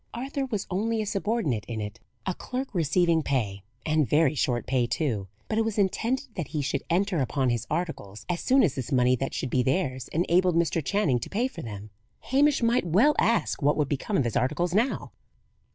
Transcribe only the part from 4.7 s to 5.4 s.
too;